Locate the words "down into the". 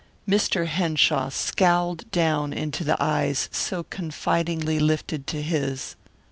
2.09-2.97